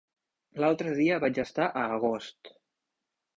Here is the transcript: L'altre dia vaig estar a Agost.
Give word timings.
L'altre 0.63 0.93
dia 0.99 1.19
vaig 1.25 1.37
estar 1.43 1.67
a 1.67 1.85
Agost. 1.99 2.51